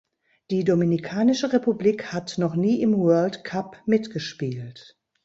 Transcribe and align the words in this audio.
Die 0.49 0.63
Dominikanische 0.63 1.53
Republik 1.53 2.11
hat 2.11 2.39
noch 2.39 2.55
nie 2.55 2.81
im 2.81 2.95
World 2.97 3.43
Cup 3.43 3.79
mitgespielt. 3.85 4.99